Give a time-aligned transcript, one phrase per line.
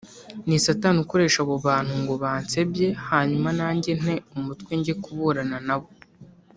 [0.47, 5.87] ni satani ukoresha abo bantu ngo bansebye hanyuma nanjye nte umutwe njye kuburana na bo